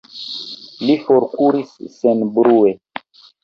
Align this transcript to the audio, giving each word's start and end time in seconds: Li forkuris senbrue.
Li 0.85 0.95
forkuris 1.03 1.77
senbrue. 2.01 2.77